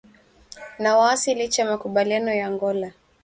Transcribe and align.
na 0.79 0.97
waasi 0.97 1.35
licha 1.35 1.61
ya 1.63 1.69
makubaliano 1.71 2.33
ya 2.33 2.47
Angola 2.47 2.91